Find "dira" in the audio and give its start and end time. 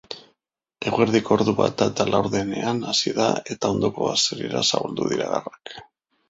5.13-5.31